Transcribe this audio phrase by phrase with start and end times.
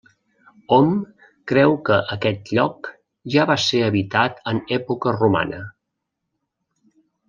[0.77, 0.87] Hom
[1.51, 2.91] creu que aquest lloc
[3.37, 5.65] ja va ser habitat en època romana.